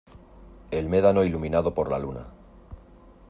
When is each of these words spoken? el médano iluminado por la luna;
el 0.71 0.89
médano 0.89 1.23
iluminado 1.23 1.75
por 1.75 1.91
la 1.91 1.99
luna; 1.99 2.25